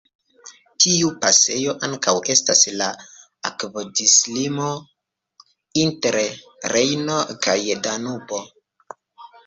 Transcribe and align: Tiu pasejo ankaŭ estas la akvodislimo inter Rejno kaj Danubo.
Tiu 0.85 1.11
pasejo 1.25 1.75
ankaŭ 1.87 2.13
estas 2.35 2.63
la 2.81 2.89
akvodislimo 3.51 4.73
inter 5.85 6.21
Rejno 6.77 7.23
kaj 7.47 7.61
Danubo. 7.89 8.47